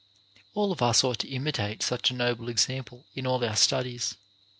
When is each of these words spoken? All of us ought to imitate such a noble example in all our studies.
All 0.55 0.71
of 0.71 0.81
us 0.81 1.03
ought 1.03 1.19
to 1.19 1.27
imitate 1.27 1.83
such 1.83 2.09
a 2.09 2.15
noble 2.15 2.49
example 2.49 3.05
in 3.13 3.27
all 3.27 3.45
our 3.45 3.55
studies. 3.55 4.17